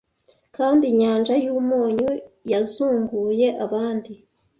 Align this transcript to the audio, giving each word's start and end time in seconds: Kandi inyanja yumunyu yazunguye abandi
Kandi 0.55 0.83
inyanja 0.91 1.33
yumunyu 1.43 2.09
yazunguye 2.51 3.47
abandi 3.65 4.11